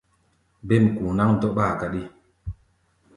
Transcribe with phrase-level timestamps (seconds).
[0.67, 2.01] Ɓêm ku̧u̧ náŋ dɔ́ɓáa káɗí.